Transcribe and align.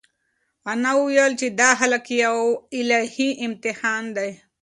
انا 0.71 0.91
وویل 0.99 1.31
چې 1.39 1.47
دا 1.59 1.69
هلک 1.81 2.05
یو 2.25 2.37
الهي 2.79 3.29
امتحان 3.45 4.03
دی. 4.17 4.29